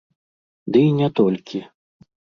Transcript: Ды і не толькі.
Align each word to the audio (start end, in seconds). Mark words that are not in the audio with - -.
Ды 0.75 0.79
і 0.87 0.95
не 1.01 1.09
толькі. 1.19 1.59